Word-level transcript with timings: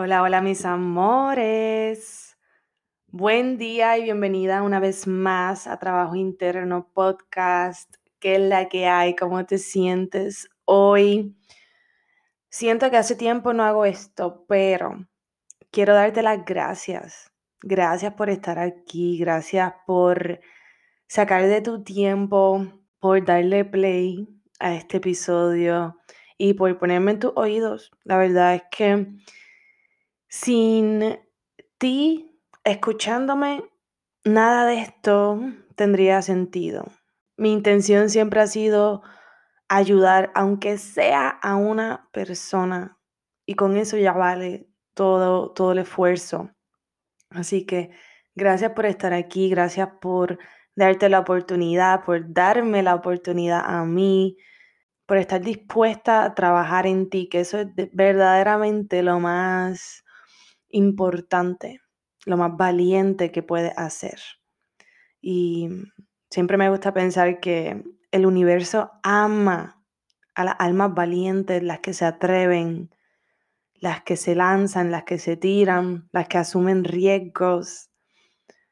Hola, 0.00 0.22
hola 0.22 0.40
mis 0.40 0.64
amores. 0.64 2.38
Buen 3.08 3.58
día 3.58 3.98
y 3.98 4.04
bienvenida 4.04 4.62
una 4.62 4.78
vez 4.78 5.08
más 5.08 5.66
a 5.66 5.80
Trabajo 5.80 6.14
Interno 6.14 6.88
Podcast. 6.94 7.96
¿Qué 8.20 8.36
es 8.36 8.40
la 8.42 8.68
que 8.68 8.86
hay? 8.86 9.16
¿Cómo 9.16 9.44
te 9.44 9.58
sientes 9.58 10.48
hoy? 10.64 11.36
Siento 12.48 12.92
que 12.92 12.96
hace 12.96 13.16
tiempo 13.16 13.52
no 13.52 13.64
hago 13.64 13.84
esto, 13.84 14.44
pero 14.46 15.04
quiero 15.72 15.94
darte 15.94 16.22
las 16.22 16.44
gracias. 16.44 17.32
Gracias 17.60 18.14
por 18.14 18.30
estar 18.30 18.60
aquí, 18.60 19.18
gracias 19.18 19.74
por 19.84 20.38
sacar 21.08 21.44
de 21.48 21.60
tu 21.60 21.82
tiempo, 21.82 22.68
por 23.00 23.24
darle 23.24 23.64
play 23.64 24.28
a 24.60 24.76
este 24.76 24.98
episodio 24.98 25.98
y 26.36 26.54
por 26.54 26.78
ponerme 26.78 27.10
en 27.10 27.18
tus 27.18 27.32
oídos. 27.34 27.90
La 28.04 28.16
verdad 28.16 28.54
es 28.54 28.62
que 28.70 29.08
sin 30.28 31.18
ti 31.78 32.40
escuchándome, 32.64 33.64
nada 34.24 34.66
de 34.66 34.80
esto 34.80 35.40
tendría 35.74 36.22
sentido. 36.22 36.84
Mi 37.36 37.52
intención 37.52 38.10
siempre 38.10 38.40
ha 38.40 38.46
sido 38.46 39.02
ayudar, 39.68 40.30
aunque 40.34 40.78
sea 40.78 41.28
a 41.28 41.56
una 41.56 42.08
persona, 42.12 42.98
y 43.46 43.54
con 43.54 43.76
eso 43.76 43.96
ya 43.96 44.12
vale 44.12 44.68
todo, 44.94 45.52
todo 45.52 45.72
el 45.72 45.78
esfuerzo. 45.78 46.50
Así 47.30 47.64
que 47.64 47.90
gracias 48.34 48.72
por 48.72 48.86
estar 48.86 49.12
aquí, 49.12 49.48
gracias 49.48 49.88
por 50.00 50.38
darte 50.74 51.08
la 51.08 51.20
oportunidad, 51.20 52.04
por 52.04 52.32
darme 52.32 52.82
la 52.82 52.94
oportunidad 52.94 53.62
a 53.64 53.84
mí, 53.84 54.36
por 55.06 55.16
estar 55.16 55.40
dispuesta 55.40 56.24
a 56.24 56.34
trabajar 56.34 56.86
en 56.86 57.08
ti, 57.08 57.28
que 57.28 57.40
eso 57.40 57.58
es 57.58 57.68
verdaderamente 57.92 59.02
lo 59.02 59.20
más 59.20 60.04
importante, 60.70 61.80
lo 62.26 62.36
más 62.36 62.56
valiente 62.56 63.30
que 63.30 63.42
puedes 63.42 63.72
hacer. 63.76 64.20
Y 65.20 65.68
siempre 66.30 66.56
me 66.56 66.70
gusta 66.70 66.92
pensar 66.92 67.40
que 67.40 67.84
el 68.10 68.26
universo 68.26 68.90
ama 69.02 69.84
a 70.34 70.44
las 70.44 70.56
almas 70.58 70.94
valientes, 70.94 71.62
las 71.62 71.80
que 71.80 71.92
se 71.92 72.04
atreven, 72.04 72.94
las 73.74 74.02
que 74.02 74.16
se 74.16 74.34
lanzan, 74.34 74.90
las 74.90 75.04
que 75.04 75.18
se 75.18 75.36
tiran, 75.36 76.08
las 76.12 76.28
que 76.28 76.38
asumen 76.38 76.84
riesgos. 76.84 77.90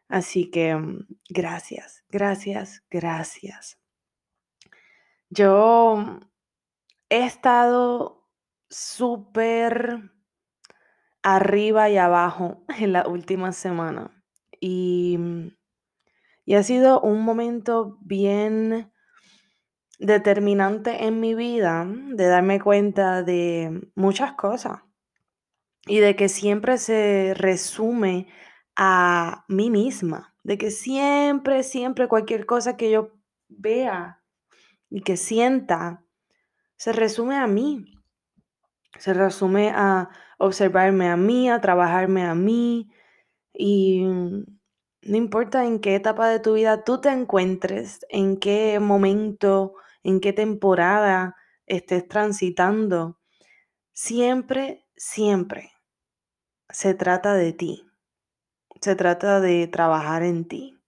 Así 0.09 0.51
que 0.51 0.75
mm, 0.77 1.07
gracias, 1.29 2.05
gracias, 2.09 2.83
gracias. 2.91 3.79
Yo 5.29 6.21
he 7.09 7.25
estado 7.25 8.29
súper 8.69 10.13
arriba 11.27 11.91
y 11.91 11.97
abajo 11.97 12.63
en 12.79 12.93
la 12.93 13.07
última 13.07 13.53
semana. 13.53 14.13
Y, 14.61 15.19
y 16.45 16.55
ha 16.55 16.63
sido 16.63 17.01
un 17.01 17.23
momento 17.23 17.99
bien 18.01 18.93
determinante 19.99 21.07
en 21.07 21.21
mi 21.21 21.35
vida 21.35 21.85
de 21.87 22.27
darme 22.27 22.61
cuenta 22.61 23.23
de 23.23 23.91
muchas 23.95 24.33
cosas 24.33 24.83
y 25.87 25.99
de 25.99 26.15
que 26.15 26.29
siempre 26.29 26.79
se 26.79 27.35
resume 27.35 28.29
a 28.77 29.45
mí 29.49 29.71
misma, 29.71 30.35
de 30.45 30.59
que 30.59 30.71
siempre, 30.71 31.63
siempre 31.65 32.09
cualquier 32.09 32.47
cosa 32.47 32.77
que 32.77 32.91
yo 32.91 33.11
vea 33.49 34.23
y 34.91 35.01
que 35.01 35.17
sienta 35.17 36.05
se 36.77 36.93
resume 36.93 37.37
a 37.37 37.47
mí, 37.47 37.96
se 38.99 39.15
resume 39.15 39.71
a 39.75 40.09
observarme 40.39 41.09
a 41.09 41.17
mí, 41.17 41.49
a 41.51 41.61
trabajarme 41.61 42.25
a 42.25 42.35
mí 42.35 42.91
y 43.53 44.03
no 44.05 45.17
importa 45.17 45.65
en 45.65 45.81
qué 45.81 45.95
etapa 45.95 46.29
de 46.29 46.41
tu 46.41 46.55
vida 46.55 46.85
tú 46.85 47.01
te 47.01 47.11
encuentres, 47.11 48.05
en 48.09 48.37
qué 48.39 48.81
momento, 48.81 49.75
en 50.03 50.21
qué 50.21 50.33
temporada 50.33 51.37
estés 51.67 52.07
transitando, 52.09 53.19
siempre, 53.93 54.85
siempre 54.97 55.73
se 56.71 56.95
trata 56.95 57.35
de 57.35 57.53
ti. 57.53 57.87
Se 58.81 58.95
trata 58.97 59.41
de 59.41 59.67
trabajar 59.67 60.23
en 60.23 60.47
ti. 60.47 60.79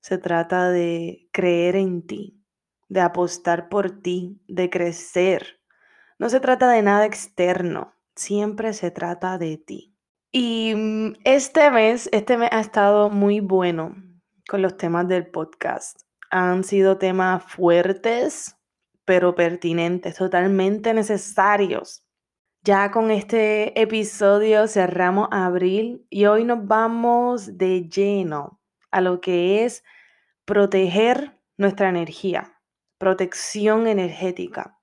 Se 0.00 0.18
trata 0.18 0.70
de 0.70 1.28
creer 1.32 1.76
en 1.76 2.06
ti, 2.06 2.42
de 2.88 3.00
apostar 3.00 3.68
por 3.68 4.00
ti, 4.00 4.40
de 4.48 4.70
crecer. 4.70 5.61
No 6.22 6.28
se 6.28 6.38
trata 6.38 6.70
de 6.70 6.82
nada 6.82 7.04
externo 7.04 7.96
siempre 8.14 8.74
se 8.74 8.92
trata 8.92 9.38
de 9.38 9.56
ti. 9.56 9.92
Y 10.30 10.72
mm, 10.72 11.14
este 11.24 11.68
mes, 11.72 12.08
este 12.12 12.36
mes 12.38 12.48
ha 12.52 12.60
estado 12.60 13.10
muy 13.10 13.40
bueno 13.40 13.96
con 14.48 14.62
los 14.62 14.76
temas 14.76 15.08
del 15.08 15.26
podcast. 15.26 16.02
Han 16.30 16.62
sido 16.62 16.96
temas 16.96 17.42
fuertes, 17.42 18.56
pero 19.04 19.34
pertinentes, 19.34 20.14
totalmente 20.14 20.94
necesarios. 20.94 22.06
Ya 22.62 22.92
con 22.92 23.10
este 23.10 23.80
episodio 23.82 24.68
cerramos 24.68 25.26
abril 25.32 26.06
y 26.08 26.26
hoy 26.26 26.44
nos 26.44 26.64
vamos 26.68 27.58
de 27.58 27.88
lleno 27.88 28.60
a 28.92 29.00
lo 29.00 29.20
que 29.20 29.64
es 29.64 29.82
proteger 30.44 31.36
nuestra 31.56 31.88
energía, 31.88 32.60
protección 32.98 33.88
energética. 33.88 34.78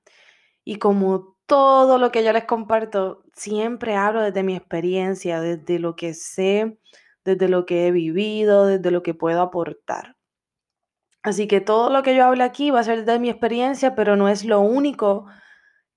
Y 0.64 0.78
como 0.78 1.38
todo 1.46 1.98
lo 1.98 2.12
que 2.12 2.24
yo 2.24 2.32
les 2.34 2.46
comparto, 2.46 3.24
siempre 3.34 3.96
hablo 3.96 4.22
desde 4.22 4.44
mi 4.44 4.56
experiencia, 4.56 5.42
desde 5.42 5.80
lo 5.80 5.96
que 5.96 6.14
sé, 6.14 6.78
desde 7.26 7.50
lo 7.50 7.66
que 7.66 7.88
he 7.88 7.92
vivido, 7.92 8.66
desde 8.68 8.92
lo 8.92 9.04
que 9.04 9.14
puedo 9.14 9.42
aportar. 9.42 10.16
Así 11.24 11.48
que 11.48 11.60
todo 11.62 11.90
lo 11.90 12.04
que 12.04 12.16
yo 12.16 12.26
hable 12.26 12.44
aquí 12.44 12.72
va 12.72 12.80
a 12.80 12.84
ser 12.84 13.06
de 13.06 13.20
mi 13.20 13.30
experiencia, 13.30 13.96
pero 13.96 14.16
no 14.16 14.30
es 14.30 14.46
lo 14.46 14.62
único 14.62 15.26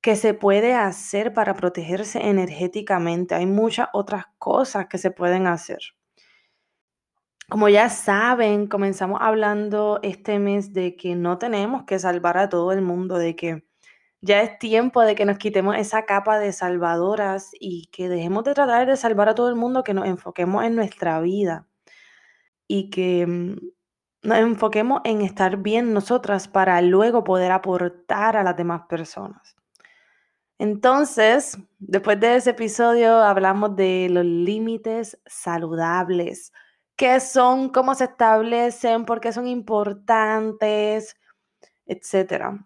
que 0.00 0.16
se 0.16 0.34
puede 0.34 0.74
hacer 0.74 1.32
para 1.32 1.54
protegerse 1.54 2.20
energéticamente. 2.28 3.34
Hay 3.36 3.46
muchas 3.46 3.88
otras 3.92 4.24
cosas 4.38 4.86
que 4.88 4.98
se 4.98 5.12
pueden 5.12 5.46
hacer. 5.46 5.78
Como 7.48 7.68
ya 7.68 7.88
saben, 7.88 8.66
comenzamos 8.66 9.20
hablando 9.22 10.00
este 10.02 10.38
mes 10.38 10.72
de 10.72 10.96
que 10.96 11.14
no 11.14 11.38
tenemos 11.38 11.84
que 11.84 11.98
salvar 11.98 12.38
a 12.38 12.48
todo 12.48 12.72
el 12.72 12.82
mundo, 12.82 13.16
de 13.18 13.36
que 13.36 13.64
ya 14.22 14.40
es 14.42 14.58
tiempo 14.58 15.02
de 15.02 15.16
que 15.16 15.24
nos 15.24 15.36
quitemos 15.38 15.76
esa 15.76 16.04
capa 16.06 16.38
de 16.38 16.52
salvadoras 16.52 17.50
y 17.58 17.88
que 17.92 18.08
dejemos 18.08 18.44
de 18.44 18.54
tratar 18.54 18.86
de 18.86 18.96
salvar 18.96 19.28
a 19.28 19.34
todo 19.34 19.48
el 19.48 19.56
mundo, 19.56 19.84
que 19.84 19.94
nos 19.94 20.06
enfoquemos 20.06 20.64
en 20.64 20.76
nuestra 20.76 21.20
vida 21.20 21.66
y 22.68 22.90
que 22.90 23.26
mm, 23.26 23.56
nos 24.22 24.38
enfoquemos 24.38 25.00
en 25.04 25.22
estar 25.22 25.58
bien 25.58 25.92
nosotras 25.92 26.48
para 26.48 26.80
luego 26.82 27.24
poder 27.24 27.52
aportar 27.52 28.36
a 28.36 28.44
las 28.44 28.56
demás 28.56 28.82
personas. 28.88 29.56
Entonces, 30.58 31.58
después 31.80 32.20
de 32.20 32.36
ese 32.36 32.50
episodio 32.50 33.16
hablamos 33.16 33.74
de 33.74 34.08
los 34.08 34.24
límites 34.24 35.20
saludables, 35.26 36.52
qué 36.96 37.18
son, 37.18 37.70
cómo 37.70 37.96
se 37.96 38.04
establecen, 38.04 39.04
por 39.04 39.20
qué 39.20 39.32
son 39.32 39.48
importantes, 39.48 41.16
etcétera. 41.86 42.64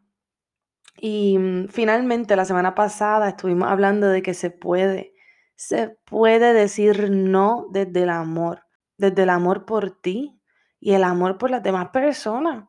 Y 0.99 1.39
mm, 1.39 1.69
finalmente 1.69 2.37
la 2.37 2.45
semana 2.45 2.75
pasada 2.75 3.29
estuvimos 3.29 3.69
hablando 3.69 4.09
de 4.09 4.23
que 4.23 4.35
se 4.35 4.51
puede, 4.51 5.15
se 5.55 5.99
puede 6.05 6.53
decir 6.53 7.11
no 7.11 7.67
desde 7.71 8.03
el 8.03 8.11
amor, 8.11 8.65
desde 8.97 9.25
el 9.25 9.31
amor 9.31 9.67
por 9.67 10.01
ti 10.01 10.41
y 10.81 10.93
el 10.93 11.05
amor 11.05 11.39
por 11.39 11.51
las 11.51 11.63
demás 11.63 11.89
personas, 11.91 12.69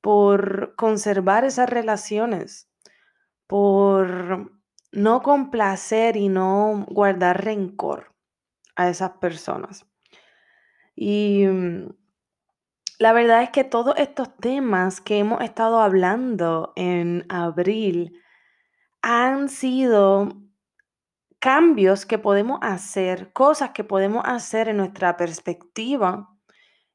por 0.00 0.74
conservar 0.76 1.44
esas 1.44 1.68
relaciones, 1.68 2.70
por 3.46 4.52
no 4.92 5.22
complacer 5.22 6.16
y 6.16 6.28
no 6.28 6.86
guardar 6.88 7.44
rencor 7.44 8.14
a 8.76 8.88
esas 8.88 9.12
personas. 9.12 9.86
Y 10.94 11.46
mm, 11.46 11.88
la 13.02 13.12
verdad 13.12 13.42
es 13.42 13.50
que 13.50 13.64
todos 13.64 13.96
estos 13.98 14.36
temas 14.36 15.00
que 15.00 15.18
hemos 15.18 15.40
estado 15.42 15.80
hablando 15.80 16.72
en 16.76 17.26
abril 17.28 18.16
han 19.02 19.48
sido 19.48 20.28
cambios 21.40 22.06
que 22.06 22.18
podemos 22.18 22.60
hacer, 22.62 23.32
cosas 23.32 23.70
que 23.70 23.82
podemos 23.82 24.22
hacer 24.24 24.68
en 24.68 24.76
nuestra 24.76 25.16
perspectiva, 25.16 26.28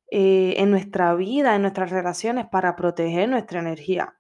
eh, 0.10 0.54
en 0.56 0.72
nuestra 0.72 1.14
vida, 1.14 1.58
en 1.58 1.64
nuestras 1.64 1.90
relaciones 1.90 2.46
para 2.50 2.78
proteger 2.78 3.28
nuestra 3.28 3.60
energía, 3.60 4.18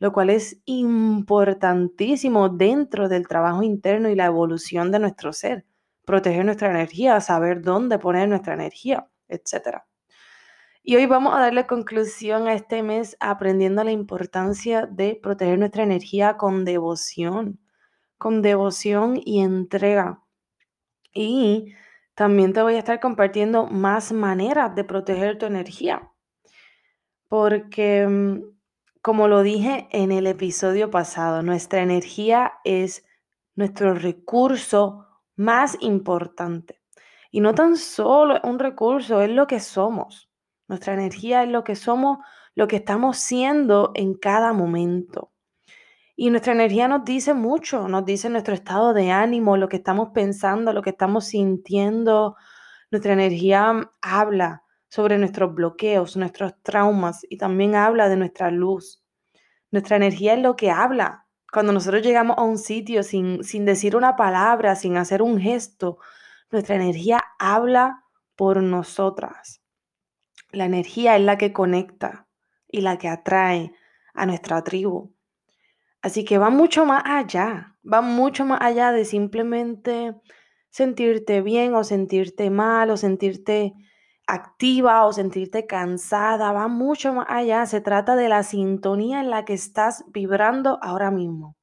lo 0.00 0.12
cual 0.12 0.30
es 0.30 0.60
importantísimo 0.64 2.48
dentro 2.48 3.08
del 3.08 3.28
trabajo 3.28 3.62
interno 3.62 4.08
y 4.08 4.16
la 4.16 4.26
evolución 4.26 4.90
de 4.90 4.98
nuestro 4.98 5.32
ser. 5.32 5.64
Proteger 6.04 6.44
nuestra 6.44 6.70
energía, 6.70 7.20
saber 7.20 7.62
dónde 7.62 8.00
poner 8.00 8.28
nuestra 8.28 8.54
energía, 8.54 9.08
etcétera. 9.28 9.86
Y 10.82 10.96
hoy 10.96 11.04
vamos 11.04 11.34
a 11.34 11.40
darle 11.40 11.66
conclusión 11.66 12.48
a 12.48 12.54
este 12.54 12.82
mes 12.82 13.14
aprendiendo 13.20 13.84
la 13.84 13.92
importancia 13.92 14.86
de 14.86 15.14
proteger 15.22 15.58
nuestra 15.58 15.82
energía 15.82 16.38
con 16.38 16.64
devoción, 16.64 17.60
con 18.16 18.40
devoción 18.40 19.20
y 19.22 19.42
entrega. 19.42 20.22
Y 21.12 21.74
también 22.14 22.54
te 22.54 22.62
voy 22.62 22.76
a 22.76 22.78
estar 22.78 22.98
compartiendo 22.98 23.66
más 23.66 24.10
maneras 24.12 24.74
de 24.74 24.84
proteger 24.84 25.36
tu 25.36 25.44
energía. 25.44 26.10
Porque, 27.28 28.06
mm, 28.08 28.42
como 29.02 29.28
lo 29.28 29.42
dije 29.42 29.86
en 29.90 30.12
el 30.12 30.26
episodio 30.26 30.90
pasado, 30.90 31.42
nuestra 31.42 31.82
energía 31.82 32.54
es 32.64 33.04
nuestro 33.54 33.92
recurso 33.94 35.06
más 35.36 35.76
importante. 35.80 36.80
Y 37.30 37.40
no 37.40 37.54
tan 37.54 37.76
solo 37.76 38.40
un 38.44 38.58
recurso, 38.58 39.20
es 39.20 39.30
lo 39.30 39.46
que 39.46 39.60
somos. 39.60 40.29
Nuestra 40.70 40.94
energía 40.94 41.42
es 41.42 41.48
lo 41.48 41.64
que 41.64 41.74
somos, 41.74 42.18
lo 42.54 42.68
que 42.68 42.76
estamos 42.76 43.16
siendo 43.16 43.90
en 43.96 44.14
cada 44.14 44.52
momento. 44.52 45.32
Y 46.14 46.30
nuestra 46.30 46.52
energía 46.52 46.86
nos 46.86 47.04
dice 47.04 47.34
mucho, 47.34 47.88
nos 47.88 48.04
dice 48.04 48.30
nuestro 48.30 48.54
estado 48.54 48.94
de 48.94 49.10
ánimo, 49.10 49.56
lo 49.56 49.68
que 49.68 49.78
estamos 49.78 50.10
pensando, 50.14 50.72
lo 50.72 50.80
que 50.82 50.90
estamos 50.90 51.24
sintiendo. 51.24 52.36
Nuestra 52.92 53.14
energía 53.14 53.90
habla 54.00 54.62
sobre 54.86 55.18
nuestros 55.18 55.52
bloqueos, 55.52 56.16
nuestros 56.16 56.52
traumas 56.62 57.26
y 57.28 57.36
también 57.36 57.74
habla 57.74 58.08
de 58.08 58.18
nuestra 58.18 58.52
luz. 58.52 59.02
Nuestra 59.72 59.96
energía 59.96 60.34
es 60.34 60.40
lo 60.40 60.54
que 60.54 60.70
habla. 60.70 61.26
Cuando 61.52 61.72
nosotros 61.72 62.00
llegamos 62.00 62.38
a 62.38 62.42
un 62.42 62.58
sitio 62.58 63.02
sin, 63.02 63.42
sin 63.42 63.64
decir 63.64 63.96
una 63.96 64.14
palabra, 64.14 64.76
sin 64.76 64.96
hacer 64.98 65.20
un 65.20 65.40
gesto, 65.40 65.98
nuestra 66.52 66.76
energía 66.76 67.20
habla 67.40 68.04
por 68.36 68.62
nosotras. 68.62 69.59
La 70.52 70.64
energía 70.64 71.16
es 71.16 71.22
la 71.22 71.38
que 71.38 71.52
conecta 71.52 72.26
y 72.66 72.80
la 72.80 72.98
que 72.98 73.08
atrae 73.08 73.72
a 74.14 74.26
nuestra 74.26 74.62
tribu. 74.64 75.14
Así 76.02 76.24
que 76.24 76.38
va 76.38 76.50
mucho 76.50 76.84
más 76.84 77.02
allá, 77.04 77.76
va 77.84 78.00
mucho 78.00 78.44
más 78.44 78.60
allá 78.60 78.90
de 78.90 79.04
simplemente 79.04 80.14
sentirte 80.70 81.42
bien 81.42 81.74
o 81.74 81.84
sentirte 81.84 82.50
mal 82.50 82.90
o 82.90 82.96
sentirte 82.96 83.74
activa 84.26 85.04
o 85.06 85.12
sentirte 85.12 85.66
cansada, 85.66 86.52
va 86.52 86.68
mucho 86.68 87.12
más 87.12 87.26
allá. 87.28 87.66
Se 87.66 87.80
trata 87.80 88.16
de 88.16 88.28
la 88.28 88.42
sintonía 88.42 89.20
en 89.20 89.30
la 89.30 89.44
que 89.44 89.54
estás 89.54 90.04
vibrando 90.08 90.78
ahora 90.82 91.10
mismo, 91.10 91.56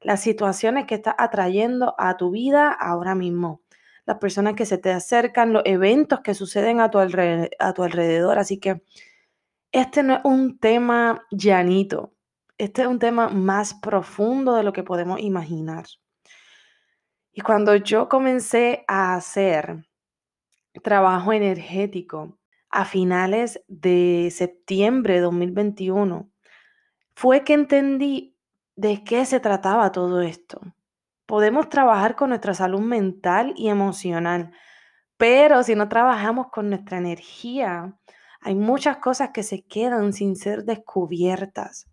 las 0.00 0.20
situaciones 0.20 0.86
que 0.86 0.96
estás 0.96 1.14
atrayendo 1.18 1.94
a 1.98 2.16
tu 2.16 2.30
vida 2.30 2.70
ahora 2.70 3.14
mismo 3.14 3.62
las 4.06 4.18
personas 4.18 4.54
que 4.54 4.66
se 4.66 4.78
te 4.78 4.90
acercan, 4.90 5.52
los 5.52 5.62
eventos 5.66 6.20
que 6.20 6.34
suceden 6.34 6.80
a 6.80 6.90
tu, 6.90 6.98
a 6.98 7.72
tu 7.74 7.82
alrededor. 7.82 8.38
Así 8.38 8.58
que 8.58 8.82
este 9.72 10.02
no 10.02 10.14
es 10.14 10.20
un 10.24 10.58
tema 10.58 11.26
llanito, 11.30 12.14
este 12.56 12.82
es 12.82 12.88
un 12.88 12.98
tema 12.98 13.28
más 13.28 13.74
profundo 13.74 14.54
de 14.54 14.62
lo 14.62 14.72
que 14.72 14.84
podemos 14.84 15.20
imaginar. 15.20 15.84
Y 17.32 17.42
cuando 17.42 17.76
yo 17.76 18.08
comencé 18.08 18.84
a 18.88 19.14
hacer 19.14 19.84
trabajo 20.82 21.32
energético 21.32 22.38
a 22.70 22.84
finales 22.84 23.62
de 23.68 24.28
septiembre 24.32 25.14
de 25.14 25.20
2021, 25.20 26.30
fue 27.14 27.44
que 27.44 27.54
entendí 27.54 28.36
de 28.76 29.02
qué 29.04 29.24
se 29.26 29.40
trataba 29.40 29.92
todo 29.92 30.22
esto. 30.22 30.60
Podemos 31.26 31.68
trabajar 31.68 32.14
con 32.14 32.30
nuestra 32.30 32.54
salud 32.54 32.80
mental 32.80 33.52
y 33.56 33.68
emocional, 33.68 34.52
pero 35.16 35.62
si 35.62 35.74
no 35.74 35.88
trabajamos 35.88 36.48
con 36.52 36.70
nuestra 36.70 36.98
energía, 36.98 37.96
hay 38.40 38.54
muchas 38.54 38.98
cosas 38.98 39.30
que 39.34 39.42
se 39.42 39.64
quedan 39.64 40.12
sin 40.12 40.36
ser 40.36 40.64
descubiertas. 40.64 41.90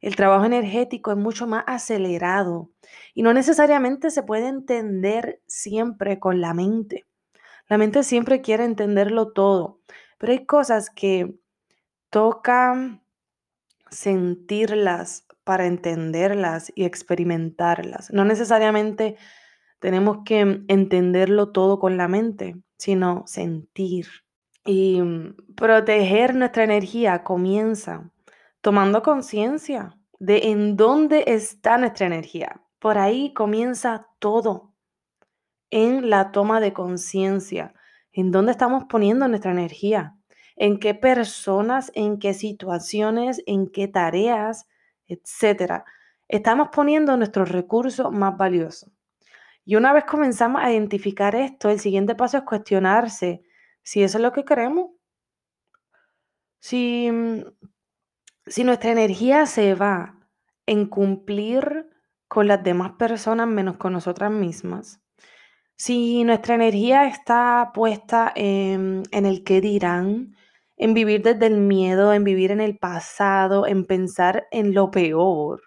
El 0.00 0.14
trabajo 0.14 0.44
energético 0.44 1.10
es 1.10 1.16
mucho 1.16 1.48
más 1.48 1.64
acelerado 1.66 2.70
y 3.14 3.22
no 3.22 3.34
necesariamente 3.34 4.10
se 4.10 4.22
puede 4.22 4.46
entender 4.46 5.42
siempre 5.48 6.20
con 6.20 6.40
la 6.40 6.54
mente. 6.54 7.06
La 7.68 7.78
mente 7.78 8.04
siempre 8.04 8.40
quiere 8.40 8.64
entenderlo 8.64 9.32
todo, 9.32 9.80
pero 10.18 10.32
hay 10.32 10.46
cosas 10.46 10.88
que 10.88 11.34
tocan 12.10 13.02
sentirlas, 13.90 15.26
para 15.48 15.64
entenderlas 15.64 16.70
y 16.74 16.84
experimentarlas. 16.84 18.12
No 18.12 18.26
necesariamente 18.26 19.16
tenemos 19.78 20.18
que 20.26 20.40
entenderlo 20.68 21.52
todo 21.52 21.78
con 21.78 21.96
la 21.96 22.06
mente, 22.06 22.56
sino 22.76 23.22
sentir. 23.26 24.08
Y 24.66 25.00
mm, 25.00 25.54
proteger 25.56 26.34
nuestra 26.34 26.64
energía 26.64 27.24
comienza 27.24 28.10
tomando 28.60 29.02
conciencia 29.02 29.96
de 30.18 30.50
en 30.50 30.76
dónde 30.76 31.24
está 31.28 31.78
nuestra 31.78 32.08
energía. 32.08 32.60
Por 32.78 32.98
ahí 32.98 33.32
comienza 33.32 34.06
todo, 34.18 34.74
en 35.70 36.10
la 36.10 36.30
toma 36.30 36.60
de 36.60 36.74
conciencia, 36.74 37.72
en 38.12 38.32
dónde 38.32 38.52
estamos 38.52 38.84
poniendo 38.84 39.26
nuestra 39.28 39.52
energía, 39.52 40.14
en 40.56 40.78
qué 40.78 40.92
personas, 40.92 41.90
en 41.94 42.18
qué 42.18 42.34
situaciones, 42.34 43.42
en 43.46 43.66
qué 43.66 43.88
tareas, 43.88 44.66
etcétera. 45.08 45.84
Estamos 46.28 46.68
poniendo 46.72 47.16
nuestros 47.16 47.50
recursos 47.50 48.12
más 48.12 48.36
valiosos. 48.36 48.90
Y 49.64 49.76
una 49.76 49.92
vez 49.92 50.04
comenzamos 50.04 50.62
a 50.62 50.70
identificar 50.72 51.34
esto, 51.34 51.68
el 51.70 51.80
siguiente 51.80 52.14
paso 52.14 52.38
es 52.38 52.44
cuestionarse 52.44 53.42
si 53.82 54.02
eso 54.02 54.18
es 54.18 54.22
lo 54.22 54.32
que 54.32 54.44
queremos. 54.44 54.90
Si, 56.60 57.10
mm, 57.10 57.42
si 58.46 58.64
nuestra 58.64 58.92
energía 58.92 59.46
se 59.46 59.74
va 59.74 60.18
en 60.66 60.86
cumplir 60.86 61.88
con 62.28 62.46
las 62.46 62.62
demás 62.62 62.92
personas 62.98 63.48
menos 63.48 63.76
con 63.76 63.92
nosotras 63.92 64.30
mismas. 64.30 65.00
Si 65.76 66.24
nuestra 66.24 66.54
energía 66.54 67.06
está 67.06 67.70
puesta 67.74 68.32
en, 68.34 69.02
en 69.12 69.26
el 69.26 69.44
que 69.44 69.60
dirán, 69.60 70.36
en 70.78 70.94
vivir 70.94 71.22
desde 71.22 71.46
el 71.46 71.58
miedo, 71.58 72.12
en 72.12 72.24
vivir 72.24 72.50
en 72.52 72.60
el 72.60 72.78
pasado, 72.78 73.66
en 73.66 73.84
pensar 73.84 74.46
en 74.50 74.72
lo 74.74 74.90
peor, 74.90 75.60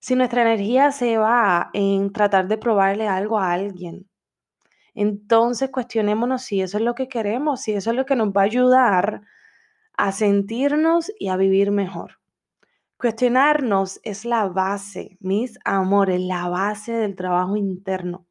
si 0.00 0.14
nuestra 0.14 0.42
energía 0.42 0.92
se 0.92 1.18
va 1.18 1.70
en 1.72 2.12
tratar 2.12 2.48
de 2.48 2.56
probarle 2.56 3.08
algo 3.08 3.38
a 3.38 3.52
alguien, 3.52 4.08
entonces 4.94 5.70
cuestionémonos 5.70 6.42
si 6.42 6.62
eso 6.62 6.78
es 6.78 6.84
lo 6.84 6.94
que 6.94 7.08
queremos, 7.08 7.62
si 7.62 7.72
eso 7.72 7.90
es 7.90 7.96
lo 7.96 8.06
que 8.06 8.16
nos 8.16 8.28
va 8.28 8.42
a 8.42 8.44
ayudar 8.44 9.22
a 9.96 10.12
sentirnos 10.12 11.12
y 11.18 11.28
a 11.28 11.36
vivir 11.36 11.72
mejor. 11.72 12.18
Cuestionarnos 12.96 14.00
es 14.02 14.24
la 14.24 14.48
base, 14.48 15.18
mis 15.20 15.58
amores, 15.64 16.20
la 16.20 16.48
base 16.48 16.92
del 16.92 17.14
trabajo 17.14 17.56
interno. 17.56 18.26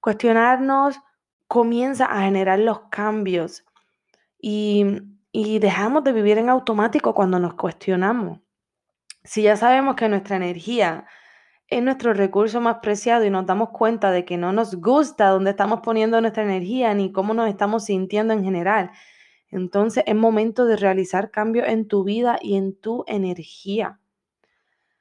Cuestionarnos 0.00 1.00
comienza 1.46 2.06
a 2.06 2.22
generar 2.22 2.58
los 2.58 2.80
cambios 2.90 3.64
y, 4.38 4.86
y 5.32 5.58
dejamos 5.58 6.04
de 6.04 6.12
vivir 6.12 6.38
en 6.38 6.48
automático 6.48 7.14
cuando 7.14 7.38
nos 7.38 7.54
cuestionamos. 7.54 8.40
Si 9.24 9.42
ya 9.42 9.56
sabemos 9.56 9.96
que 9.96 10.08
nuestra 10.08 10.36
energía 10.36 11.06
es 11.68 11.82
nuestro 11.82 12.14
recurso 12.14 12.60
más 12.60 12.78
preciado 12.80 13.24
y 13.24 13.30
nos 13.30 13.46
damos 13.46 13.70
cuenta 13.70 14.10
de 14.10 14.24
que 14.24 14.38
no 14.38 14.52
nos 14.52 14.74
gusta 14.76 15.28
dónde 15.28 15.50
estamos 15.50 15.80
poniendo 15.80 16.20
nuestra 16.20 16.42
energía 16.42 16.94
ni 16.94 17.12
cómo 17.12 17.34
nos 17.34 17.48
estamos 17.48 17.84
sintiendo 17.84 18.32
en 18.32 18.42
general, 18.42 18.90
entonces 19.50 20.04
es 20.06 20.14
momento 20.14 20.64
de 20.64 20.76
realizar 20.76 21.30
cambios 21.30 21.68
en 21.68 21.86
tu 21.86 22.04
vida 22.04 22.38
y 22.40 22.56
en 22.56 22.74
tu 22.74 23.04
energía. 23.06 23.98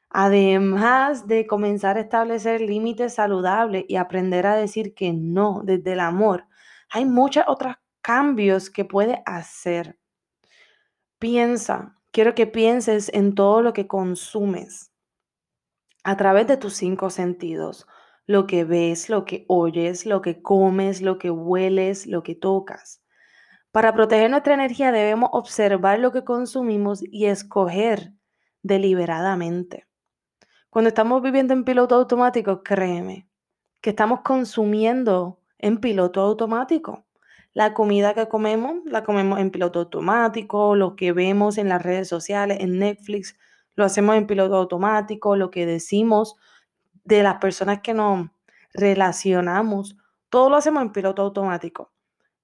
Además 0.10 1.28
de 1.28 1.46
comenzar 1.48 1.98
a 1.98 2.02
establecer 2.02 2.62
límites 2.62 3.16
saludables 3.16 3.86
y 3.88 3.98
aprender 3.98 4.48
a 4.48 4.56
decir 4.56 4.94
que 4.94 5.12
no 5.14 5.62
desde 5.64 5.94
el 5.94 6.00
amor, 6.00 6.46
hay 6.90 7.06
muchos 7.06 7.44
otros 7.48 7.76
cambios 8.08 8.70
que 8.70 8.86
puedes 8.86 9.18
hacer. 9.26 10.00
Piensa, 11.20 12.00
quiero 12.14 12.36
que 12.36 12.48
pienses 12.48 13.12
en 13.14 13.36
todo 13.36 13.62
lo 13.62 13.74
que 13.74 13.86
consumes 13.86 14.94
a 16.06 16.16
través 16.16 16.48
de 16.48 16.56
tus 16.56 16.74
cinco 16.76 17.10
sentidos, 17.10 17.86
lo 18.26 18.48
que 18.48 18.64
ves, 18.64 19.10
lo 19.10 19.26
que 19.26 19.44
oyes, 19.50 20.06
lo 20.06 20.22
que 20.22 20.42
comes, 20.42 21.02
lo 21.02 21.18
que 21.18 21.32
hueles, 21.32 22.08
lo 22.08 22.24
que 22.24 22.34
tocas. 22.34 23.04
Para 23.74 23.94
proteger 23.94 24.30
nuestra 24.30 24.54
energía 24.54 24.94
debemos 24.94 25.30
observar 25.34 26.00
lo 26.00 26.14
que 26.14 26.24
consumimos 26.24 27.04
y 27.04 27.26
escoger 27.26 28.14
deliberadamente. 28.64 29.86
Cuando 30.70 30.88
estamos 30.88 31.22
viviendo 31.22 31.54
en 31.54 31.66
piloto 31.66 31.96
automático, 31.96 32.64
créeme 32.64 33.28
que 33.82 33.90
estamos 33.90 34.22
consumiendo 34.22 35.42
en 35.58 35.82
piloto 35.82 36.22
automático. 36.22 37.07
La 37.58 37.74
comida 37.74 38.14
que 38.14 38.28
comemos, 38.28 38.86
la 38.86 39.04
comemos 39.04 39.40
en 39.40 39.50
piloto 39.50 39.80
automático, 39.80 40.76
lo 40.76 40.96
que 40.96 41.12
vemos 41.12 41.58
en 41.58 41.70
las 41.70 41.82
redes 41.82 42.08
sociales, 42.08 42.60
en 42.62 42.78
Netflix, 42.78 43.36
lo 43.76 43.84
hacemos 43.84 44.16
en 44.16 44.28
piloto 44.28 44.58
automático, 44.58 45.36
lo 45.36 45.50
que 45.50 45.66
decimos 45.66 46.36
de 47.04 47.24
las 47.24 47.40
personas 47.40 47.80
que 47.82 47.96
nos 47.96 48.30
relacionamos, 48.76 49.98
todo 50.30 50.52
lo 50.52 50.58
hacemos 50.58 50.84
en 50.84 50.92
piloto 50.92 51.24
automático. 51.24 51.92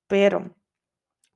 Pero 0.07 0.55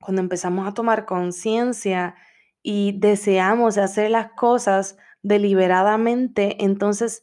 cuando 0.00 0.22
empezamos 0.22 0.66
a 0.66 0.74
tomar 0.74 1.06
conciencia 1.06 2.16
y 2.64 2.98
deseamos 2.98 3.78
hacer 3.78 4.10
las 4.10 4.32
cosas 4.32 4.98
deliberadamente, 5.22 6.64
entonces 6.64 7.22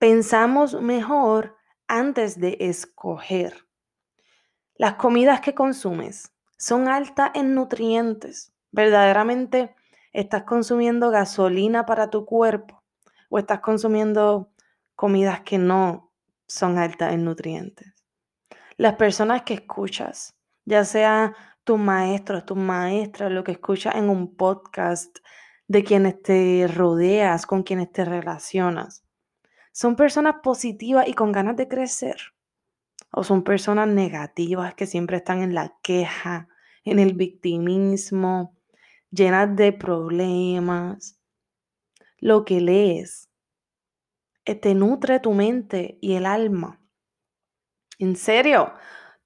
pensamos 0.00 0.82
mejor 0.82 1.56
antes 1.86 2.40
de 2.40 2.56
escoger. 2.58 3.69
Las 4.80 4.94
comidas 4.94 5.42
que 5.42 5.54
consumes 5.54 6.32
son 6.56 6.88
altas 6.88 7.32
en 7.34 7.54
nutrientes. 7.54 8.54
Verdaderamente 8.72 9.74
estás 10.14 10.44
consumiendo 10.44 11.10
gasolina 11.10 11.84
para 11.84 12.08
tu 12.08 12.24
cuerpo 12.24 12.82
o 13.28 13.38
estás 13.38 13.60
consumiendo 13.60 14.48
comidas 14.96 15.42
que 15.42 15.58
no 15.58 16.10
son 16.46 16.78
altas 16.78 17.12
en 17.12 17.26
nutrientes. 17.26 17.92
Las 18.78 18.94
personas 18.94 19.42
que 19.42 19.52
escuchas, 19.52 20.34
ya 20.64 20.82
sea 20.86 21.36
tus 21.62 21.78
maestros, 21.78 22.46
tus 22.46 22.56
maestras, 22.56 23.30
lo 23.30 23.44
que 23.44 23.52
escuchas 23.52 23.96
en 23.96 24.08
un 24.08 24.34
podcast, 24.34 25.18
de 25.68 25.84
quienes 25.84 26.22
te 26.22 26.66
rodeas, 26.74 27.44
con 27.44 27.64
quienes 27.64 27.92
te 27.92 28.06
relacionas, 28.06 29.04
son 29.72 29.94
personas 29.94 30.36
positivas 30.42 31.06
y 31.06 31.12
con 31.12 31.32
ganas 31.32 31.56
de 31.56 31.68
crecer 31.68 32.32
o 33.12 33.24
son 33.24 33.42
personas 33.42 33.88
negativas 33.88 34.74
que 34.74 34.86
siempre 34.86 35.18
están 35.18 35.42
en 35.42 35.54
la 35.54 35.76
queja, 35.82 36.48
en 36.84 36.98
el 36.98 37.14
victimismo, 37.14 38.56
llenas 39.10 39.54
de 39.56 39.72
problemas. 39.72 41.18
Lo 42.18 42.44
que 42.44 42.60
lees 42.60 43.28
eh, 44.44 44.54
te 44.54 44.74
nutre 44.74 45.20
tu 45.20 45.32
mente 45.32 45.98
y 46.00 46.14
el 46.14 46.26
alma. 46.26 46.80
En 47.98 48.16
serio, 48.16 48.72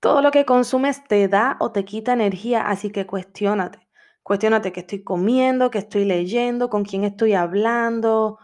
todo 0.01 0.21
lo 0.21 0.31
que 0.31 0.45
consumes 0.45 1.05
te 1.05 1.29
da 1.29 1.57
o 1.61 1.73
te 1.73 1.85
quita 1.85 2.13
energía, 2.13 2.69
así 2.69 2.91
que 2.91 3.07
cuestionate. 3.07 3.79
Cuestionate 4.23 4.73
qué 4.73 4.81
estoy 4.81 5.05
comiendo, 5.05 5.71
qué 5.71 5.79
estoy 5.79 6.05
leyendo, 6.05 6.71
con 6.71 6.85
quién 6.85 7.05
estoy 7.05 7.35
hablando, 7.35 8.39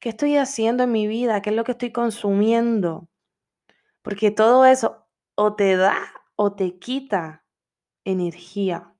qué 0.00 0.10
estoy 0.10 0.36
haciendo 0.36 0.84
en 0.84 0.92
mi 0.92 1.06
vida, 1.06 1.42
qué 1.42 1.50
es 1.50 1.56
lo 1.56 1.64
que 1.64 1.72
estoy 1.72 1.92
consumiendo. 1.92 3.08
Porque 4.08 4.30
todo 4.30 4.64
eso 4.64 5.06
o 5.34 5.54
te 5.54 5.76
da 5.76 5.94
o 6.34 6.54
te 6.54 6.78
quita 6.78 7.44
energía. 8.04 8.94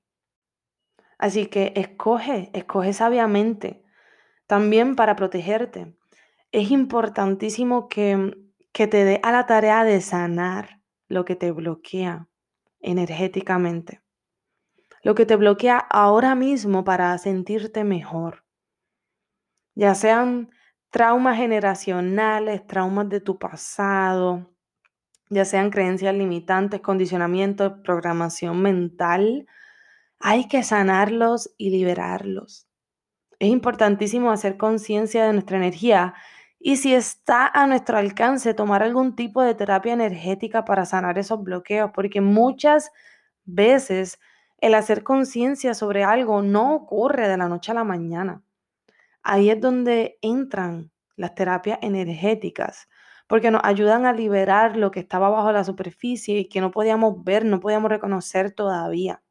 Así 1.17 1.47
que 1.47 1.73
escoge, 1.75 2.51
escoge 2.53 2.93
sabiamente. 2.93 3.83
También 4.45 4.95
para 4.95 5.15
protegerte. 5.15 5.97
Es 6.51 6.69
importantísimo 6.69 7.87
que, 7.87 8.37
que 8.71 8.85
te 8.85 9.03
dé 9.03 9.19
a 9.23 9.31
la 9.31 9.47
tarea 9.47 9.83
de 9.83 9.99
sanar 10.01 10.83
lo 11.07 11.25
que 11.25 11.35
te 11.35 11.51
bloquea 11.51 12.27
energéticamente. 12.79 14.03
Lo 15.01 15.15
que 15.15 15.25
te 15.25 15.37
bloquea 15.37 15.79
ahora 15.79 16.35
mismo 16.35 16.83
para 16.83 17.17
sentirte 17.17 17.83
mejor. 17.83 18.45
Ya 19.73 19.95
sean 19.95 20.51
traumas 20.91 21.37
generacionales, 21.37 22.67
traumas 22.67 23.09
de 23.09 23.21
tu 23.21 23.39
pasado, 23.39 24.53
ya 25.29 25.45
sean 25.45 25.69
creencias 25.69 26.13
limitantes, 26.15 26.81
condicionamientos, 26.81 27.73
programación 27.83 28.61
mental, 28.61 29.47
hay 30.19 30.47
que 30.47 30.63
sanarlos 30.63 31.53
y 31.57 31.69
liberarlos. 31.69 32.67
Es 33.39 33.49
importantísimo 33.49 34.31
hacer 34.31 34.57
conciencia 34.57 35.25
de 35.25 35.33
nuestra 35.33 35.57
energía 35.57 36.13
y 36.59 36.75
si 36.75 36.93
está 36.93 37.47
a 37.47 37.67
nuestro 37.67 37.97
alcance 37.97 38.53
tomar 38.53 38.83
algún 38.83 39.15
tipo 39.15 39.41
de 39.41 39.55
terapia 39.55 39.93
energética 39.93 40.65
para 40.65 40.85
sanar 40.85 41.17
esos 41.17 41.41
bloqueos, 41.41 41.91
porque 41.93 42.19
muchas 42.19 42.91
veces 43.45 44.19
el 44.57 44.73
hacer 44.73 45.03
conciencia 45.03 45.73
sobre 45.73 46.03
algo 46.03 46.41
no 46.41 46.75
ocurre 46.75 47.29
de 47.29 47.37
la 47.37 47.47
noche 47.47 47.71
a 47.71 47.75
la 47.75 47.85
mañana. 47.85 48.43
Ahí 49.23 49.49
es 49.49 49.61
donde 49.61 50.17
entran 50.21 50.91
las 51.15 51.33
terapias 51.33 51.79
energéticas, 51.81 52.89
porque 53.29 53.51
nos 53.51 53.61
ayudan 53.63 54.07
a 54.07 54.11
liberar 54.11 54.75
lo 54.75 54.89
que 54.89 54.99
estaba 54.99 55.29
bajo 55.29 55.51
la 55.51 55.63
superficie 55.63 56.39
y 56.39 56.49
que 56.49 56.61
no 56.61 56.71
podíamos 56.71 57.23
ver, 57.23 57.45
no 57.45 57.59
podíamos 57.59 57.91
reconocer 57.91 58.49
todavía. 58.49 59.21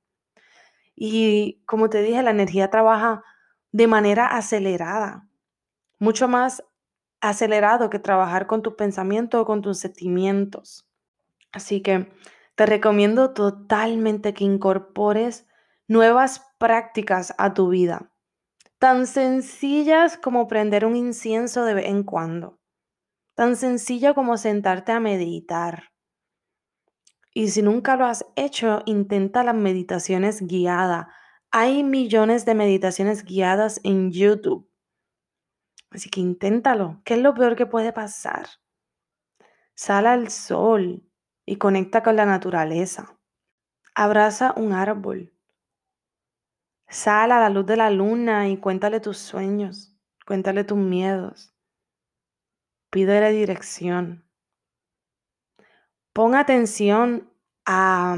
Y 0.95 1.61
como 1.67 1.91
te 1.91 2.01
dije, 2.01 2.23
la 2.23 2.31
energía 2.31 2.71
trabaja 2.71 3.25
de 3.73 3.89
manera 3.89 4.29
acelerada, 4.29 5.27
mucho 5.99 6.29
más 6.29 6.63
acelerado 7.21 7.91
que 7.91 7.99
trabajar 7.99 8.47
con 8.47 8.63
tus 8.63 8.75
pensamientos 8.75 9.41
o 9.41 9.45
con 9.45 9.63
tus 9.63 9.79
sentimientos. 9.79 10.89
Así 11.51 11.81
que 11.81 12.09
te 12.55 12.67
recomiendo 12.67 13.33
totalmente 13.33 14.33
que 14.33 14.45
incorpores 14.45 15.49
nuevas 15.89 16.47
prácticas 16.59 17.35
a 17.37 17.53
tu 17.53 17.69
vida, 17.71 18.13
tan 18.79 19.09
sencillas 19.09 20.17
como 20.17 20.47
prender 20.47 20.87
un 20.87 20.95
incienso 20.95 21.65
de 21.65 21.75
vez 21.75 21.87
en 21.87 22.05
cuando 22.05 22.58
tan 23.39 23.55
sencillo 23.55 24.17
como 24.17 24.37
sentarte 24.37 24.91
a 24.91 24.99
meditar. 24.99 25.93
Y 27.33 27.51
si 27.51 27.63
nunca 27.63 27.95
lo 27.95 28.05
has 28.05 28.27
hecho, 28.35 28.83
intenta 28.85 29.45
las 29.45 29.55
meditaciones 29.55 30.45
guiadas. 30.45 31.07
Hay 31.53 31.85
millones 31.85 32.45
de 32.47 32.57
meditaciones 32.57 33.23
guiadas 33.23 33.81
en 33.85 34.11
YouTube. 34.11 34.69
Así 35.91 36.11
que 36.11 36.19
inténtalo. 36.19 37.01
¿Qué 37.05 37.15
es 37.15 37.21
lo 37.21 37.33
peor 37.35 37.55
que 37.55 37.67
puede 37.67 37.93
pasar? 37.93 38.49
Sal 39.77 40.09
al 40.09 40.31
sol 40.31 41.09
y 41.47 41.59
conecta 41.59 42.03
con 42.03 42.17
la 42.17 42.27
naturaleza. 42.27 43.21
Abraza 43.95 44.53
un 44.57 44.73
árbol. 44.73 45.33
Sal 46.89 47.31
a 47.31 47.39
la 47.39 47.51
luz 47.51 47.67
de 47.67 47.77
la 47.77 47.91
luna 47.91 48.49
y 48.49 48.57
cuéntale 48.57 48.99
tus 48.99 49.19
sueños. 49.19 49.97
Cuéntale 50.27 50.65
tus 50.65 50.79
miedos. 50.79 51.55
Pídele 52.91 53.31
dirección. 53.33 54.25
Pon 56.13 56.35
atención 56.35 57.33
a, 57.65 58.17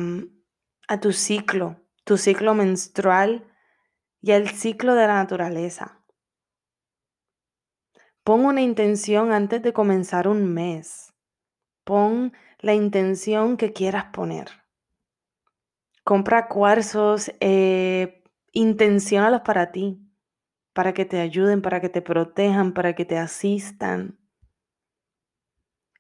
a 0.88 1.00
tu 1.00 1.12
ciclo, 1.12 1.76
tu 2.04 2.16
ciclo 2.16 2.54
menstrual 2.54 3.46
y 4.20 4.32
el 4.32 4.48
ciclo 4.48 4.94
de 4.94 5.06
la 5.06 5.14
naturaleza. 5.14 6.00
Pon 8.22 8.44
una 8.44 8.60
intención 8.60 9.32
antes 9.32 9.62
de 9.62 9.72
comenzar 9.72 10.28
un 10.28 10.52
mes. 10.52 11.14
Pon 11.84 12.32
la 12.60 12.74
intención 12.74 13.56
que 13.56 13.72
quieras 13.72 14.06
poner. 14.12 14.50
Compra 16.04 16.46
cuarzos, 16.46 17.32
eh, 17.40 18.22
intenciónalos 18.52 19.40
para 19.40 19.72
ti, 19.72 20.00
para 20.72 20.94
que 20.94 21.04
te 21.04 21.18
ayuden, 21.20 21.62
para 21.62 21.80
que 21.80 21.88
te 21.88 22.02
protejan, 22.02 22.72
para 22.72 22.94
que 22.94 23.04
te 23.04 23.18
asistan. 23.18 24.19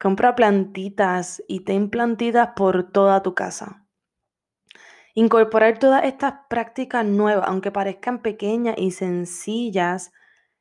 Compra 0.00 0.34
plantitas 0.34 1.42
y 1.46 1.60
ten 1.60 1.90
plantitas 1.90 2.52
por 2.56 2.90
toda 2.90 3.22
tu 3.22 3.34
casa. 3.34 3.86
Incorporar 5.12 5.78
todas 5.78 6.04
estas 6.04 6.34
prácticas 6.48 7.04
nuevas, 7.04 7.46
aunque 7.46 7.70
parezcan 7.70 8.22
pequeñas 8.22 8.76
y 8.78 8.92
sencillas, 8.92 10.10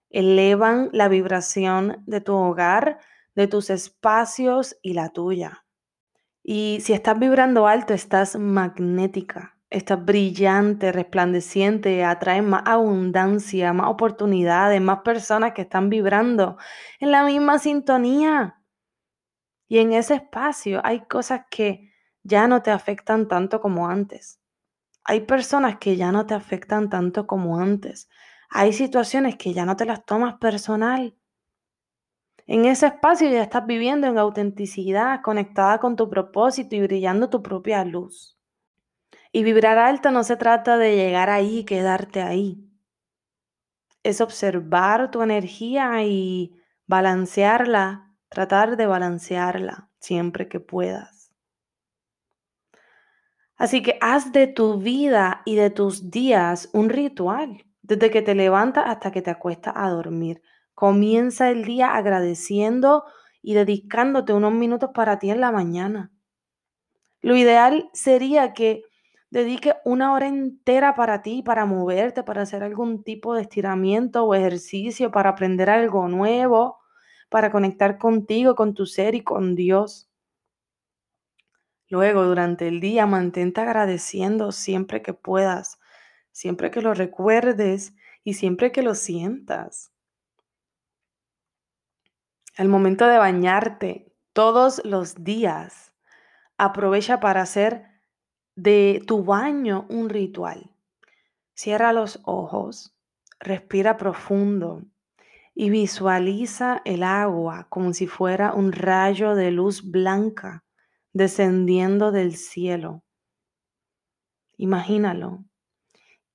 elevan 0.10 0.90
la 0.92 1.08
vibración 1.08 2.04
de 2.06 2.20
tu 2.20 2.36
hogar, 2.36 3.00
de 3.34 3.48
tus 3.48 3.70
espacios 3.70 4.78
y 4.82 4.92
la 4.92 5.08
tuya. 5.08 5.64
Y 6.44 6.80
si 6.82 6.92
estás 6.92 7.18
vibrando 7.18 7.66
alto, 7.66 7.94
estás 7.94 8.36
magnética, 8.36 9.58
estás 9.70 10.04
brillante, 10.04 10.92
resplandeciente, 10.92 12.04
atraes 12.04 12.44
más 12.44 12.64
abundancia, 12.66 13.72
más 13.72 13.88
oportunidades, 13.88 14.82
más 14.82 15.00
personas 15.00 15.54
que 15.54 15.62
están 15.62 15.90
vibrando 15.90 16.58
en 17.00 17.12
la 17.12 17.24
misma 17.24 17.58
sintonía. 17.58 18.59
Y 19.70 19.78
en 19.78 19.94
ese 19.94 20.16
espacio 20.16 20.82
hay 20.84 21.02
cosas 21.02 21.44
que 21.50 21.94
ya 22.24 22.48
no 22.48 22.62
te 22.64 22.72
afectan 22.72 23.28
tanto 23.28 23.62
como 23.62 23.88
antes. 23.88 24.42
Hay 25.04 25.22
personas 25.22 25.78
que 25.78 25.96
ya 25.96 26.12
no 26.12 26.26
te 26.26 26.34
afectan 26.34 26.90
tanto 26.90 27.28
como 27.28 27.60
antes. 27.60 28.10
Hay 28.50 28.74
situaciones 28.74 29.38
que 29.38 29.54
ya 29.54 29.66
no 29.66 29.78
te 29.78 29.86
las 29.86 30.04
tomas 30.06 30.40
personal. 30.40 31.16
En 32.48 32.66
ese 32.66 32.88
espacio 32.88 33.30
ya 33.30 33.44
estás 33.44 33.68
viviendo 33.68 34.08
en 34.08 34.18
autenticidad, 34.18 35.22
conectada 35.22 35.78
con 35.78 35.96
tu 35.96 36.10
propósito 36.10 36.76
y 36.76 36.82
brillando 36.82 37.30
tu 37.30 37.44
propia 37.44 37.86
luz. 37.86 38.40
Y 39.32 39.44
vibrar 39.44 39.78
alto 39.78 40.10
no 40.10 40.24
se 40.24 40.36
trata 40.36 40.80
de 40.80 40.96
llegar 40.96 41.30
ahí 41.30 41.60
y 41.60 41.64
quedarte 41.66 42.24
ahí. 42.24 42.68
Es 44.02 44.20
observar 44.20 45.12
tu 45.12 45.22
energía 45.22 46.04
y 46.04 46.60
balancearla, 46.88 48.09
tratar 48.30 48.78
de 48.78 48.86
balancearla 48.86 49.90
siempre 50.00 50.48
que 50.48 50.60
puedas. 50.60 51.32
Así 53.58 53.84
que 53.84 53.98
haz 54.00 54.32
de 54.32 54.48
tu 54.48 54.80
vida 54.80 55.42
y 55.46 55.56
de 55.56 55.70
tus 55.70 56.10
días 56.10 56.70
un 56.72 56.90
ritual, 56.90 57.66
desde 57.82 58.10
que 58.10 58.22
te 58.22 58.34
levantas 58.34 58.86
hasta 58.88 59.12
que 59.12 59.22
te 59.22 59.32
acuestas 59.32 59.74
a 59.76 59.90
dormir. 59.90 60.42
Comienza 60.74 61.50
el 61.50 61.66
día 61.66 61.94
agradeciendo 61.94 63.04
y 63.42 63.56
dedicándote 63.56 64.32
unos 64.32 64.54
minutos 64.54 64.92
para 64.94 65.20
ti 65.20 65.30
en 65.30 65.42
la 65.42 65.52
mañana. 65.52 66.12
Lo 67.22 67.36
ideal 67.36 67.90
sería 67.92 68.54
que 68.54 68.84
dedique 69.30 69.76
una 69.84 70.14
hora 70.14 70.28
entera 70.28 70.96
para 70.96 71.22
ti, 71.22 71.44
para 71.44 71.66
moverte, 71.66 72.24
para 72.24 72.44
hacer 72.44 72.64
algún 72.64 73.04
tipo 73.04 73.34
de 73.34 73.42
estiramiento 73.42 74.24
o 74.24 74.34
ejercicio, 74.34 75.12
para 75.12 75.32
aprender 75.32 75.70
algo 75.70 76.08
nuevo, 76.08 76.79
para 77.30 77.52
conectar 77.52 77.98
contigo, 77.98 78.56
con 78.56 78.74
tu 78.74 78.86
ser 78.86 79.16
y 79.16 79.22
con 79.22 79.56
Dios. 79.56 80.10
Luego, 81.88 82.26
durante 82.26 82.68
el 82.68 82.80
día, 82.80 83.06
mantente 83.06 83.62
agradeciendo 83.62 84.52
siempre 84.52 85.02
que 85.02 85.14
puedas, 85.14 85.80
siempre 86.32 86.72
que 86.72 86.82
lo 86.82 86.94
recuerdes 86.94 87.94
y 88.24 88.34
siempre 88.34 88.72
que 88.72 88.84
lo 88.84 88.96
sientas. 88.96 89.92
El 92.58 92.68
momento 92.68 93.08
de 93.08 93.18
bañarte 93.18 94.14
todos 94.34 94.84
los 94.86 95.24
días, 95.24 95.94
aprovecha 96.58 97.20
para 97.20 97.42
hacer 97.42 97.86
de 98.56 99.02
tu 99.08 99.24
baño 99.24 99.86
un 99.90 100.10
ritual. 100.10 100.70
Cierra 101.54 101.94
los 101.94 102.20
ojos, 102.24 102.96
respira 103.40 103.98
profundo 103.98 104.84
y 105.60 105.70
visualiza 105.70 106.82
el 106.86 107.04
agua 107.04 107.68
como 107.68 107.92
si 107.92 108.08
fuera 108.08 108.54
un 108.54 108.72
rayo 108.72 109.36
de 109.36 109.52
luz 109.52 109.92
blanca 109.92 110.64
descendiendo 111.12 112.14
del 112.14 112.38
cielo. 112.38 113.04
Imagínalo 114.56 115.44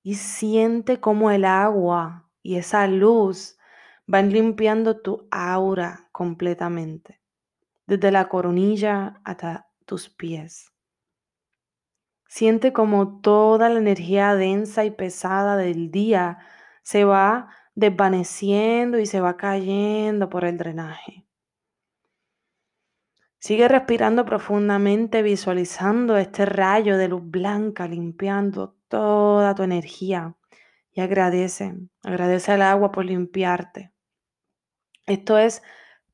y 0.03 0.13
siente 0.13 0.99
cómo 0.99 1.31
el 1.31 1.43
agua 1.43 2.29
y 2.43 2.57
esa 2.57 2.85
luz 2.85 3.57
van 4.05 4.31
limpiando 4.31 5.01
tu 5.01 5.27
aura 5.31 6.07
completamente, 6.11 7.19
desde 7.87 8.11
la 8.11 8.29
coronilla 8.29 9.21
hasta 9.23 9.71
tus 9.87 10.07
pies. 10.07 10.71
Siente 12.27 12.73
como 12.73 13.21
toda 13.21 13.69
la 13.69 13.79
energía 13.79 14.35
densa 14.35 14.85
y 14.85 14.91
pesada 14.91 15.57
del 15.57 15.89
día 15.89 16.37
se 16.83 17.05
va 17.05 17.49
desvaneciendo 17.75 18.99
y 18.99 19.05
se 19.05 19.21
va 19.21 19.37
cayendo 19.37 20.29
por 20.29 20.45
el 20.45 20.57
drenaje. 20.57 21.25
Sigue 23.37 23.67
respirando 23.67 24.25
profundamente, 24.25 25.21
visualizando 25.21 26.17
este 26.17 26.45
rayo 26.45 26.97
de 26.97 27.09
luz 27.09 27.21
blanca 27.23 27.87
limpiando 27.87 28.75
toda 28.87 29.53
tu 29.53 29.61
energía 29.61 30.35
y 30.91 31.01
agradece, 31.01 31.75
agradece 32.03 32.53
al 32.53 32.63
agua 32.63 32.91
por 32.91 33.05
limpiarte. 33.05 33.91
Esto 35.05 35.37
es 35.37 35.61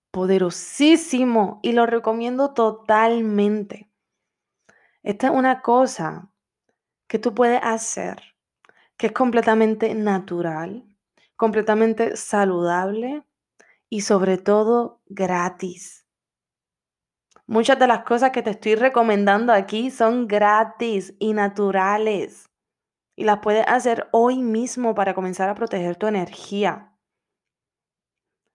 poderosísimo 0.10 1.62
y 1.64 1.72
lo 1.72 1.86
recomiendo 1.86 2.54
totalmente. 2.54 3.90
Esta 5.04 5.28
es 5.28 5.34
una 5.34 5.62
cosa 5.62 6.30
que 7.08 7.18
tú 7.18 7.34
puedes 7.34 7.62
hacer 7.64 8.32
que 9.02 9.08
es 9.08 9.14
completamente 9.14 9.96
natural, 9.96 10.86
completamente 11.42 12.18
saludable 12.18 13.26
y 13.90 14.02
sobre 14.02 14.38
todo 14.38 15.02
gratis. 15.08 16.08
Muchas 17.48 17.80
de 17.80 17.88
las 17.88 18.04
cosas 18.04 18.30
que 18.30 18.44
te 18.44 18.52
estoy 18.52 18.76
recomendando 18.76 19.52
aquí 19.52 19.90
son 19.90 20.28
gratis 20.28 21.16
y 21.18 21.34
naturales. 21.34 22.48
Y 23.16 23.24
las 23.24 23.40
puedes 23.40 23.66
hacer 23.68 24.08
hoy 24.12 24.44
mismo 24.44 24.94
para 24.94 25.16
comenzar 25.16 25.50
a 25.50 25.56
proteger 25.56 25.96
tu 25.96 26.06
energía. 26.06 26.96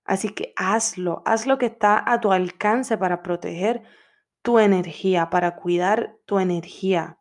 Así 0.04 0.28
que 0.28 0.52
hazlo, 0.54 1.24
haz 1.26 1.48
lo 1.48 1.58
que 1.58 1.66
está 1.66 2.04
a 2.06 2.20
tu 2.20 2.30
alcance 2.30 2.96
para 2.96 3.24
proteger 3.24 3.82
tu 4.42 4.60
energía, 4.60 5.28
para 5.28 5.56
cuidar 5.56 6.18
tu 6.24 6.38
energía. 6.38 7.18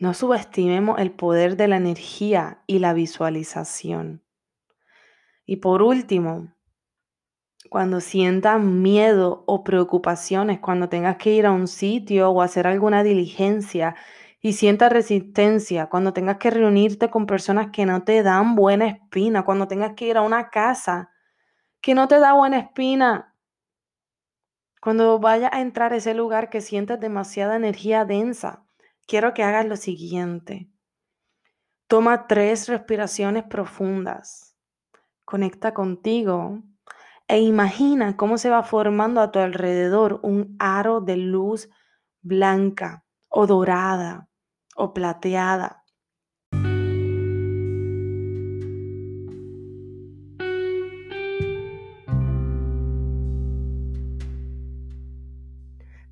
No 0.00 0.14
subestimemos 0.14 1.00
el 1.00 1.10
poder 1.10 1.56
de 1.56 1.66
la 1.66 1.76
energía 1.76 2.62
y 2.68 2.78
la 2.78 2.92
visualización. 2.92 4.22
Y 5.44 5.56
por 5.56 5.82
último, 5.82 6.54
cuando 7.68 8.00
sientas 8.00 8.60
miedo 8.60 9.42
o 9.46 9.64
preocupaciones, 9.64 10.60
cuando 10.60 10.88
tengas 10.88 11.16
que 11.16 11.34
ir 11.34 11.46
a 11.46 11.50
un 11.50 11.66
sitio 11.66 12.30
o 12.30 12.42
hacer 12.42 12.68
alguna 12.68 13.02
diligencia 13.02 13.96
y 14.40 14.52
sientas 14.52 14.92
resistencia, 14.92 15.88
cuando 15.88 16.12
tengas 16.12 16.36
que 16.36 16.50
reunirte 16.50 17.10
con 17.10 17.26
personas 17.26 17.70
que 17.72 17.84
no 17.84 18.04
te 18.04 18.22
dan 18.22 18.54
buena 18.54 18.86
espina, 18.86 19.44
cuando 19.44 19.66
tengas 19.66 19.94
que 19.94 20.06
ir 20.06 20.16
a 20.16 20.22
una 20.22 20.48
casa 20.50 21.10
que 21.80 21.94
no 21.94 22.06
te 22.06 22.20
da 22.20 22.34
buena 22.34 22.58
espina. 22.58 23.34
Cuando 24.80 25.18
vayas 25.18 25.50
a 25.52 25.60
entrar 25.60 25.92
a 25.92 25.96
ese 25.96 26.14
lugar 26.14 26.50
que 26.50 26.60
sientes 26.60 27.00
demasiada 27.00 27.56
energía 27.56 28.04
densa, 28.04 28.67
quiero 29.08 29.34
que 29.34 29.42
hagas 29.42 29.66
lo 29.66 29.76
siguiente. 29.76 30.70
Toma 31.88 32.28
tres 32.28 32.68
respiraciones 32.68 33.44
profundas. 33.44 34.54
Conecta 35.24 35.74
contigo 35.74 36.62
e 37.26 37.40
imagina 37.40 38.16
cómo 38.16 38.38
se 38.38 38.50
va 38.50 38.62
formando 38.62 39.20
a 39.20 39.32
tu 39.32 39.38
alrededor 39.38 40.20
un 40.22 40.54
aro 40.58 41.00
de 41.00 41.16
luz 41.16 41.68
blanca 42.20 43.04
o 43.28 43.46
dorada 43.46 44.28
o 44.76 44.92
plateada 44.92 45.82